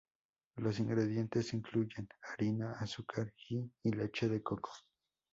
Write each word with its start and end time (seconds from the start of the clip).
Los 0.55 0.79
ingredientes 0.79 1.53
incluyen 1.53 2.09
harina, 2.23 2.71
azúcar, 2.79 3.31
"ghi" 3.47 3.71
y 3.83 3.91
leche 3.91 4.27
de 4.27 4.41
coco. 4.41 4.71